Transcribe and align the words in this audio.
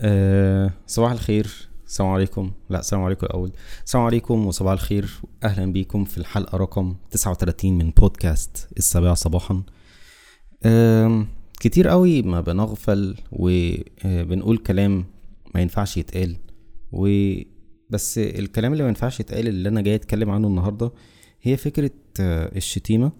أه 0.00 0.70
صباح 0.86 1.12
الخير. 1.12 1.68
السلام 1.86 2.10
عليكم. 2.10 2.50
لا 2.70 2.80
السلام 2.80 3.02
عليكم 3.02 3.26
الأول. 3.26 3.52
السلام 3.84 4.04
عليكم 4.04 4.46
وصباح 4.46 4.72
الخير. 4.72 5.10
أهلا 5.44 5.72
بيكم 5.72 6.04
في 6.04 6.18
الحلقة 6.18 6.58
رقم 6.58 6.94
39 7.10 7.78
من 7.78 7.90
بودكاست 7.90 8.68
السابعة 8.76 9.14
صباحا. 9.14 9.62
كتير 11.60 11.88
قوي 11.88 12.22
ما 12.22 12.40
بنغفل 12.40 13.16
وبنقول 13.32 14.58
كلام 14.58 15.04
ما 15.54 15.60
ينفعش 15.60 15.96
يتقال. 15.96 16.36
و 16.92 17.08
بس 17.90 18.18
الكلام 18.18 18.72
اللي 18.72 18.82
ما 18.82 18.88
ينفعش 18.88 19.20
يتقال 19.20 19.48
اللي 19.48 19.68
أنا 19.68 19.80
جاي 19.80 19.94
أتكلم 19.94 20.30
عنه 20.30 20.48
النهارده 20.48 20.92
هي 21.42 21.56
فكرة 21.56 21.90
آه، 22.20 22.56
الشتيمة 22.56 23.12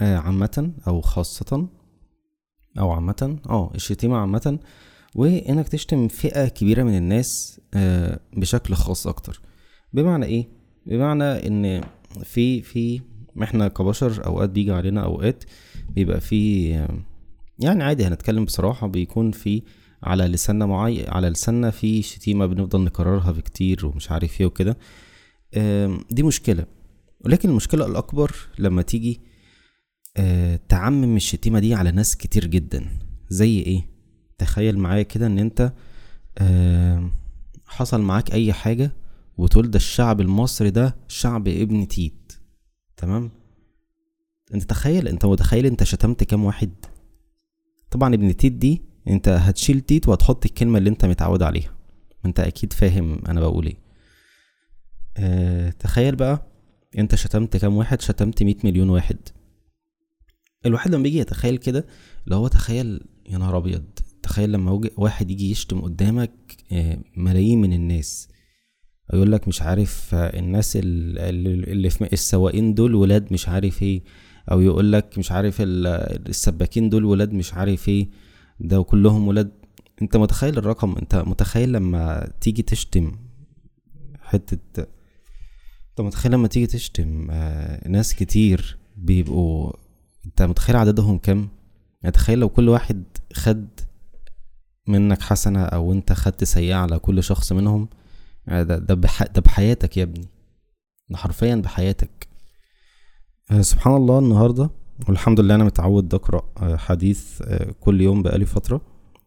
آه، 0.00 0.16
عامة 0.18 0.72
أو 0.88 1.00
خاصة. 1.00 1.68
أو 2.78 2.90
عامة. 2.90 3.38
آه 3.48 3.72
الشتيمة 3.74 4.16
عامة. 4.16 4.58
وإنك 5.14 5.68
تشتم 5.68 6.08
فئة 6.08 6.48
كبيرة 6.48 6.82
من 6.82 6.96
الناس 6.96 7.60
آه، 7.74 8.20
بشكل 8.36 8.74
خاص 8.74 9.06
أكتر. 9.06 9.40
بمعنى 9.92 10.26
إيه؟ 10.26 10.48
بمعنى 10.86 11.24
إن 11.24 11.80
في 12.24 12.62
في 12.62 13.00
إحنا 13.42 13.68
كبشر 13.68 14.26
أوقات 14.26 14.50
بيجي 14.50 14.72
علينا 14.72 15.04
أوقات 15.04 15.44
بيبقى 15.94 16.20
في 16.20 16.68
يعني 17.58 17.84
عادي 17.84 18.04
هنتكلم 18.06 18.44
بصراحة 18.44 18.86
بيكون 18.86 19.30
في 19.30 19.62
على 20.02 20.24
لساننا 20.24 20.66
معي 20.66 21.06
على 21.08 21.28
لساننا 21.28 21.70
في 21.70 22.02
شتيمة 22.02 22.46
بنفضل 22.46 22.80
نكررها 22.84 23.32
بكتير 23.32 23.86
ومش 23.86 24.10
عارف 24.10 24.40
إيه 24.40 24.46
وكده. 24.46 24.76
دي 26.10 26.22
مشكلة. 26.22 26.66
ولكن 27.20 27.48
المشكلة 27.48 27.86
الأكبر 27.86 28.32
لما 28.58 28.82
تيجي 28.82 29.20
آه، 30.16 30.60
تعمم 30.68 31.16
الشتيمة 31.16 31.58
دي 31.58 31.74
على 31.74 31.90
ناس 31.90 32.16
كتير 32.16 32.46
جدا. 32.46 32.98
زي 33.28 33.58
إيه؟ 33.58 33.86
تخيل 34.40 34.78
معايا 34.78 35.02
كده 35.02 35.26
إن 35.26 35.38
أنت 35.38 35.72
حصل 37.66 38.00
معاك 38.00 38.32
أي 38.32 38.52
حاجة 38.52 38.92
وتقول 39.38 39.70
ده 39.70 39.76
الشعب 39.76 40.20
المصري 40.20 40.70
ده 40.70 40.96
شعب 41.08 41.48
ابن 41.48 41.88
تيت. 41.88 42.32
تمام؟ 42.96 43.30
أنت 44.54 44.62
تخيل 44.62 45.08
أنت 45.08 45.26
متخيل 45.26 45.66
أنت 45.66 45.84
شتمت 45.84 46.24
كام 46.24 46.44
واحد؟ 46.44 46.70
طبعا 47.90 48.14
ابن 48.14 48.36
تيت 48.36 48.52
دي 48.52 48.82
أنت 49.08 49.28
هتشيل 49.28 49.80
تيت 49.80 50.08
وهتحط 50.08 50.44
الكلمة 50.44 50.78
اللي 50.78 50.90
أنت 50.90 51.04
متعود 51.04 51.42
عليها. 51.42 51.76
أنت 52.26 52.40
أكيد 52.40 52.72
فاهم 52.72 53.22
أنا 53.28 53.40
بقول 53.40 53.66
إيه. 53.66 53.76
آه 55.16 55.70
تخيل 55.70 56.16
بقى 56.16 56.46
أنت 56.98 57.14
شتمت 57.14 57.56
كام 57.56 57.76
واحد؟ 57.76 58.00
شتمت 58.00 58.42
مية 58.42 58.56
مليون 58.64 58.90
واحد. 58.90 59.18
الواحد 60.66 60.94
لما 60.94 61.02
بيجي 61.02 61.18
يتخيل 61.18 61.56
كده 61.56 61.86
اللي 62.24 62.36
هو 62.36 62.48
تخيل 62.48 63.00
يا 63.28 63.38
نهار 63.38 63.56
أبيض. 63.56 63.84
تخيل 64.30 64.52
لما 64.52 64.80
واحد 64.96 65.30
يجي 65.30 65.50
يشتم 65.50 65.80
قدامك 65.80 66.32
آه 66.72 66.98
ملايين 67.16 67.60
من 67.60 67.72
الناس. 67.72 68.28
يقول 69.14 69.32
لك 69.32 69.48
مش 69.48 69.62
عارف 69.62 70.14
الناس 70.14 70.78
اللي 70.82 71.90
في 71.90 72.12
السواقين 72.12 72.74
دول 72.74 72.94
ولاد 72.94 73.32
مش 73.32 73.48
عارف 73.48 73.82
إيه. 73.82 74.02
أو 74.50 74.60
يقول 74.60 74.92
لك 74.92 75.18
مش 75.18 75.32
عارف 75.32 75.56
السباكين 75.60 76.88
دول 76.88 77.04
ولاد 77.04 77.32
مش 77.32 77.54
عارف 77.54 77.88
إيه. 77.88 78.08
ده 78.60 78.82
كلهم 78.82 79.28
ولاد. 79.28 79.52
انت 80.02 80.16
متخيل 80.16 80.58
الرقم؟ 80.58 80.96
انت 80.96 81.14
متخيل 81.16 81.72
لما 81.72 82.32
تيجي 82.40 82.62
تشتم 82.62 83.12
حتة 84.20 84.86
انت 85.90 86.00
متخيل 86.00 86.32
لما 86.32 86.48
تيجي 86.48 86.66
تشتم 86.66 87.28
آه 87.30 87.88
ناس 87.88 88.14
كتير 88.14 88.78
بيبقوا 88.96 89.72
انت 90.26 90.42
متخيل 90.42 90.76
عددهم 90.76 91.18
كام؟ 91.18 91.48
يعني 92.02 92.12
تخيل 92.12 92.38
لو 92.38 92.48
كل 92.48 92.68
واحد 92.68 93.04
خد 93.32 93.68
منك 94.90 95.22
حسنة 95.22 95.62
أو 95.62 95.92
أنت 95.92 96.12
خدت 96.12 96.44
سيئة 96.44 96.74
على 96.74 96.98
كل 96.98 97.22
شخص 97.22 97.52
منهم 97.52 97.88
ده 98.46 98.62
ده, 98.62 98.94
بح... 98.94 99.22
ده 99.22 99.40
بحياتك 99.40 99.96
يا 99.96 100.02
ابني. 100.02 100.26
ده 101.08 101.16
حرفيا 101.16 101.54
بحياتك. 101.54 102.28
آه 103.50 103.60
سبحان 103.60 103.96
الله 103.96 104.18
النهارده 104.18 104.70
والحمد 105.08 105.40
لله 105.40 105.54
أنا 105.54 105.64
متعود 105.64 106.14
أقرأ 106.14 106.42
آه، 106.62 106.76
حديث 106.76 107.42
آه، 107.42 107.74
كل 107.80 108.00
يوم 108.00 108.22
بقالي 108.22 108.46
فترة 108.46 108.80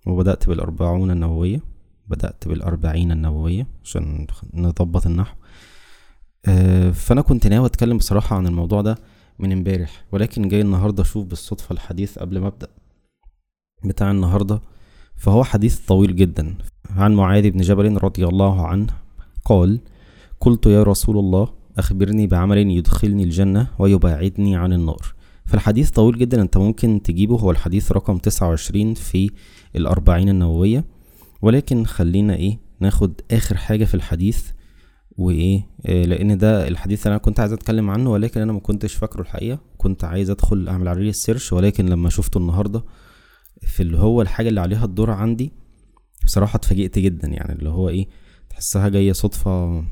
وبدأت 0.08 0.48
بالأربعون 0.48 1.12
النووية. 1.12 1.60
بدأت 2.08 2.48
بالأربعين 2.48 3.12
النووية 3.12 3.68
عشان 3.84 4.28
نضبط 4.54 5.06
النحو. 5.06 5.36
فأنا 6.94 7.22
كنت 7.22 7.48
ناوي 7.48 7.66
أتكلم 7.66 7.98
بصراحة 7.98 8.36
عن 8.36 8.48
الموضوع 8.48 8.82
ده 8.82 8.98
من 9.40 9.52
امبارح 9.52 10.06
ولكن 10.12 10.48
جاي 10.48 10.62
النهاردة 10.62 11.04
أشوف 11.04 11.26
بالصدفة 11.26 11.74
الحديث 11.74 12.20
قبل 12.20 12.40
ما 12.40 12.48
أبدأ. 12.48 12.68
بتاع 13.86 14.12
النهاردة 14.12 14.62
فهو 15.24 15.44
حديث 15.44 15.80
طويل 15.80 16.16
جدا. 16.16 16.56
عن 16.96 17.16
معاذ 17.16 17.50
بن 17.50 17.62
جبل 17.62 17.98
رضي 17.98 18.26
الله 18.26 18.68
عنه 18.68 18.88
قال 19.46 19.80
قلت 20.40 20.66
يا 20.66 20.84
رسول 20.84 21.18
الله 21.18 21.48
أخبرني 21.78 22.28
بعمل 22.28 22.58
يدخلني 22.58 23.24
الجنة 23.24 23.68
ويباعدني 23.80 24.56
عن 24.56 24.74
النار. 24.74 25.14
فالحديث 25.46 25.90
طويل 25.90 26.18
جدا. 26.18 26.42
أنت 26.42 26.58
ممكن 26.58 27.02
تجيبه. 27.04 27.36
هو 27.40 27.52
الحديث 27.52 27.92
رقم 27.92 28.18
تسعة 28.18 28.48
وعشرين 28.48 28.94
في 28.94 29.32
الأربعين 29.76 30.30
النووية. 30.30 30.86
ولكن 31.42 31.86
خلينا 31.86 32.36
إيه 32.36 32.60
ناخد 32.80 33.14
آخر 33.32 33.58
حاجة 33.58 33.86
في 33.86 33.94
الحديث. 33.94 34.44
وإيه 35.18 35.68
آه 35.86 36.06
لأن 36.06 36.38
ده 36.38 36.68
الحديث 36.68 37.08
اللي 37.08 37.16
أنا 37.16 37.24
كنت 37.24 37.40
عايز 37.40 37.54
أتكلم 37.54 37.90
عنه 37.90 38.12
ولكن 38.12 38.42
أنا 38.42 38.54
ما 38.54 38.60
كنتش 38.60 38.94
فاكره 38.94 39.22
الحقيقة. 39.22 39.60
كنت 39.78 40.04
عايز 40.04 40.30
أدخل 40.30 40.68
أعمل 40.68 40.88
عليه 40.88 41.10
السيرش 41.10 41.54
ولكن 41.54 41.86
لما 41.86 42.10
شفته 42.10 42.38
النهارده 42.38 42.84
في 43.68 43.84
اللي 43.84 43.98
هو 43.98 44.22
الحاجة 44.22 44.50
اللي 44.50 44.62
عليها 44.62 44.86
الدور 44.86 45.12
عندي 45.12 45.52
بصراحة 46.26 46.58
اتفاجئت 46.58 47.00
جدا 47.00 47.28
يعني 47.28 47.54
اللي 47.54 47.70
هو 47.70 47.90
إيه 47.90 48.08
تحسها 48.50 48.90
جاية 48.90 49.12
صدفة 49.12 49.84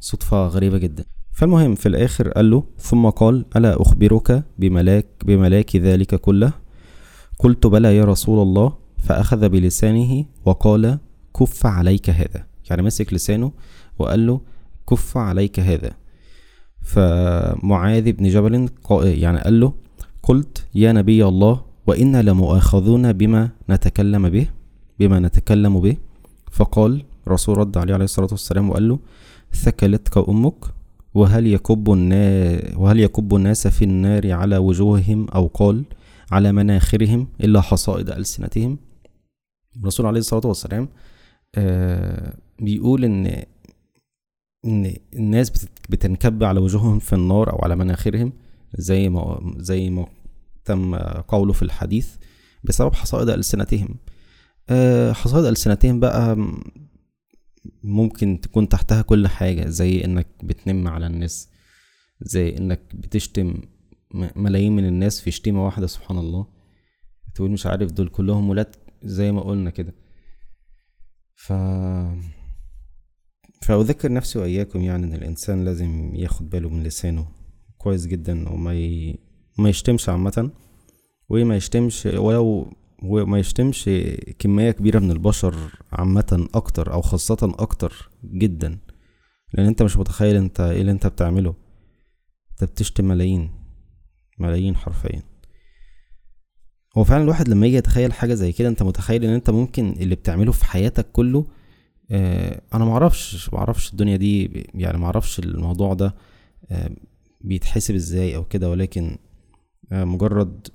صدفة 0.00 0.46
غريبة 0.46 0.78
جدا. 0.78 1.04
فالمهم 1.32 1.74
في 1.74 1.86
الآخر 1.86 2.28
قال 2.28 2.50
له 2.50 2.64
ثم 2.78 3.08
قال 3.08 3.44
ألا 3.56 3.82
أخبرك 3.82 4.44
بملاك 4.58 5.06
بملاك 5.24 5.76
ذلك 5.76 6.14
كله؟ 6.14 6.52
قلت 7.38 7.66
بلى 7.66 7.96
يا 7.96 8.04
رسول 8.04 8.42
الله. 8.42 8.76
فأخذ 8.98 9.48
بلسانه 9.48 10.24
وقال 10.44 10.98
كف 11.40 11.66
عليك 11.66 12.10
هذا. 12.10 12.46
يعني 12.70 12.82
مسك 12.82 13.12
لسانه 13.12 13.52
وقال 13.98 14.26
له 14.26 14.40
كف 14.90 15.16
عليك 15.16 15.60
هذا. 15.60 15.92
فمعاذ 16.82 18.12
بن 18.12 18.28
جبل 18.28 18.68
يعني 18.90 19.38
قال 19.40 19.60
له 19.60 19.74
قلت 20.22 20.66
يا 20.74 20.92
نبي 20.92 21.24
الله 21.26 21.71
وإنا 21.86 22.22
لمؤاخذون 22.22 23.12
بما 23.12 23.50
نتكلم 23.70 24.28
به 24.28 24.46
بما 24.98 25.18
نتكلم 25.20 25.80
به. 25.80 25.96
فقال 26.50 27.04
رسول 27.28 27.58
رد 27.58 27.78
عليه 27.78 27.94
عليه 27.94 28.04
الصلاة 28.04 28.28
والسلام 28.30 28.70
وقال 28.70 28.88
له 28.88 28.98
ثكلتك 29.52 30.28
أمك؟ 30.28 30.64
وهل 31.14 31.46
يكب 31.46 31.92
الناس 31.92 32.60
وهل 32.76 33.00
يكب 33.00 33.34
الناس 33.34 33.66
في 33.68 33.84
النار 33.84 34.32
على 34.32 34.56
وجوههم 34.56 35.28
أو 35.28 35.46
قال 35.46 35.84
على 36.30 36.52
مناخرهم 36.52 37.28
إلا 37.40 37.60
حصائد 37.60 38.10
ألسنتهم؟ 38.10 38.78
الرسول 39.76 40.06
عليه 40.06 40.20
الصلاة 40.20 40.46
والسلام 40.46 40.88
آه 41.54 42.34
بيقول 42.60 43.04
إن 43.04 43.42
إن 44.64 44.94
الناس 45.14 45.66
بتنكب 45.90 46.44
على 46.44 46.60
وجوههم 46.60 46.98
في 46.98 47.12
النار 47.12 47.52
أو 47.52 47.58
على 47.62 47.76
مناخرهم 47.76 48.32
زي 48.74 49.08
ما 49.08 49.52
زي 49.56 49.90
ما 49.90 50.06
تم 50.64 50.94
قوله 51.28 51.52
في 51.52 51.62
الحديث 51.62 52.16
بسبب 52.64 52.94
حصائد 52.94 53.28
ألسنتهم. 53.28 53.98
آه 54.70 55.12
حصائد 55.12 55.44
ألسنتهم 55.44 56.00
بقى 56.00 56.36
ممكن 57.82 58.40
تكون 58.42 58.68
تحتها 58.68 59.02
كل 59.02 59.28
حاجة 59.28 59.68
زي 59.68 60.04
إنك 60.04 60.26
بتنم 60.42 60.88
على 60.88 61.06
الناس 61.06 61.48
زي 62.20 62.56
إنك 62.56 62.80
بتشتم 62.94 63.54
ملايين 64.14 64.76
من 64.76 64.86
الناس 64.86 65.20
في 65.20 65.30
شتيمة 65.30 65.64
واحدة 65.64 65.86
سبحان 65.86 66.18
الله. 66.18 66.46
تقول 67.34 67.50
مش 67.50 67.66
عارف 67.66 67.92
دول 67.92 68.08
كلهم 68.08 68.48
ولاد 68.50 68.76
زي 69.02 69.32
ما 69.32 69.40
قلنا 69.40 69.70
كده. 69.70 69.94
ف 71.34 71.52
فأذكر 73.62 74.12
نفسي 74.12 74.38
وإياكم 74.38 74.80
يعني 74.80 75.06
إن 75.06 75.14
الإنسان 75.14 75.64
لازم 75.64 76.14
ياخد 76.14 76.50
باله 76.50 76.68
من 76.68 76.82
لسانه. 76.82 77.28
كويس 77.78 78.06
جدا 78.06 78.48
وما 78.48 78.74
ي... 78.74 79.18
ما 79.58 79.68
يشتمش 79.68 80.08
عامة 80.08 80.50
وما 81.28 81.56
يشتمش 81.56 82.06
ولو 82.06 82.72
وما 83.02 83.38
يشتمش 83.38 83.90
كمية 84.38 84.70
كبيرة 84.70 84.98
من 84.98 85.10
البشر 85.10 85.54
عامة 85.92 86.48
أكتر 86.54 86.92
أو 86.92 87.02
خاصة 87.02 87.54
أكتر 87.58 88.10
جدا. 88.24 88.78
لأن 89.54 89.66
أنت 89.66 89.82
مش 89.82 89.96
متخيل 89.96 90.36
أنت 90.36 90.60
إيه 90.60 90.80
اللي 90.80 90.92
أنت 90.92 91.06
بتعمله. 91.06 91.54
أنت 92.50 92.70
بتشتم 92.70 93.04
ملايين 93.04 93.50
ملايين 94.38 94.76
حرفيا. 94.76 95.22
هو 96.98 97.04
فعلا 97.04 97.22
الواحد 97.22 97.48
لما 97.48 97.66
يجي 97.66 97.76
يتخيل 97.76 98.12
حاجة 98.12 98.34
زي 98.34 98.52
كده 98.52 98.68
أنت 98.68 98.82
متخيل 98.82 99.24
إن 99.24 99.30
أنت 99.32 99.50
ممكن 99.50 99.90
اللي 100.00 100.14
بتعمله 100.14 100.52
في 100.52 100.64
حياتك 100.64 101.06
كله 101.12 101.46
آه 102.10 102.62
أنا 102.74 102.84
معرفش 102.84 103.50
معرفش 103.52 103.92
الدنيا 103.92 104.16
دي 104.16 104.44
يعني 104.74 104.98
معرفش 104.98 105.38
الموضوع 105.38 105.94
ده 105.94 106.14
آه 106.70 106.90
بيتحسب 107.40 107.94
إزاي 107.94 108.36
أو 108.36 108.44
كده. 108.44 108.70
ولكن 108.70 109.16
مجرد 109.92 110.68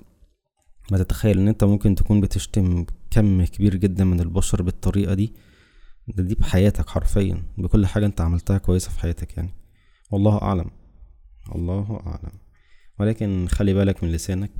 ما 0.91 0.97
تتخيل 0.97 1.39
إن 1.39 1.47
أنت 1.47 1.63
ممكن 1.63 1.95
تكون 1.95 2.21
بتشتم 2.21 2.85
كم 3.11 3.45
كبير 3.45 3.75
جدا 3.75 4.03
من 4.03 4.19
البشر 4.19 4.61
بالطريقة 4.61 5.13
دي 5.13 5.33
ده 6.07 6.23
دي 6.23 6.35
بحياتك 6.35 6.89
حرفيا 6.89 7.43
بكل 7.57 7.85
حاجة 7.85 8.05
أنت 8.05 8.21
عملتها 8.21 8.57
كويسة 8.57 8.89
في 8.91 8.99
حياتك 8.99 9.37
يعني. 9.37 9.53
والله 10.11 10.41
أعلم 10.41 10.71
الله 11.55 12.01
أعلم. 12.05 12.39
ولكن 12.99 13.47
خلي 13.49 13.73
بالك 13.73 14.03
من 14.03 14.11
لسانك 14.11 14.51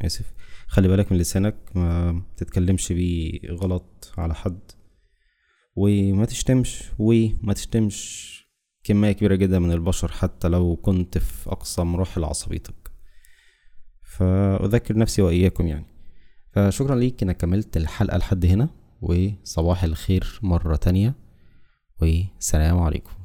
آسف 0.00 0.32
خلي 0.66 0.88
بالك 0.88 1.12
من 1.12 1.18
لسانك 1.18 1.56
ما 1.74 2.22
تتكلمش 2.36 2.92
بيه 2.92 3.40
غلط 3.50 4.12
على 4.18 4.34
حد. 4.34 4.60
وما 5.76 6.24
تشتمش 6.24 6.82
وما 6.98 7.52
تشتمش 7.52 8.32
كمية 8.84 9.12
كبيرة 9.12 9.34
جدا 9.34 9.58
من 9.58 9.72
البشر 9.72 10.12
حتى 10.12 10.48
لو 10.48 10.76
كنت 10.76 11.18
في 11.18 11.50
أقصى 11.50 11.82
مراحل 11.82 12.24
عصبيتك. 12.24 12.81
فأذكر 14.16 14.98
نفسي 14.98 15.22
وإياكم 15.22 15.66
يعني. 15.66 15.86
فشكرا 16.52 16.94
ليك 16.94 17.22
إنك 17.22 17.36
كملت 17.36 17.76
الحلقة 17.76 18.16
لحد 18.16 18.46
هنا 18.46 18.68
وصباح 19.02 19.84
الخير 19.84 20.38
مرة 20.42 20.76
تانية 20.76 21.14
والسلام 22.02 22.78
عليكم. 22.78 23.21